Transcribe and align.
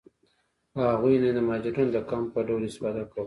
له 0.75 0.83
هغو 0.91 1.09
نه 1.21 1.27
یې 1.27 1.31
د 1.35 1.39
مهاجرینو 1.47 1.93
د 1.95 1.97
کمپ 2.09 2.27
په 2.33 2.39
ډول 2.47 2.61
استفاده 2.65 3.03
کوله. 3.09 3.19